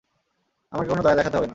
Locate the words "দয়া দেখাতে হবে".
1.01-1.45